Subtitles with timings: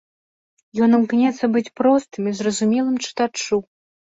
[0.85, 3.65] Ён імкнецца быць простым і зразумелым чытачу.